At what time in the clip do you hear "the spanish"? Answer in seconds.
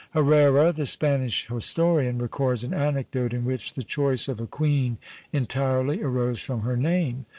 0.73-1.45